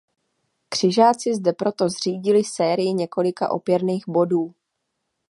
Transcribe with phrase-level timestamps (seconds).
[0.69, 4.55] Křižáci zde proto zřídili sérii několika opěrných bodů.